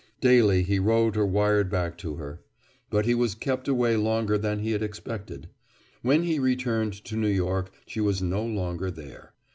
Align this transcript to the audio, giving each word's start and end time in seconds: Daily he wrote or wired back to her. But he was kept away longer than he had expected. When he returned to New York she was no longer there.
Daily 0.19 0.63
he 0.63 0.79
wrote 0.79 1.15
or 1.15 1.27
wired 1.27 1.69
back 1.69 1.95
to 1.99 2.15
her. 2.15 2.41
But 2.89 3.05
he 3.05 3.13
was 3.13 3.35
kept 3.35 3.67
away 3.67 3.95
longer 3.97 4.35
than 4.35 4.57
he 4.57 4.71
had 4.71 4.81
expected. 4.81 5.47
When 6.01 6.23
he 6.23 6.39
returned 6.39 6.93
to 7.05 7.15
New 7.15 7.27
York 7.29 7.71
she 7.85 8.01
was 8.01 8.19
no 8.19 8.43
longer 8.43 8.89
there. 8.89 9.35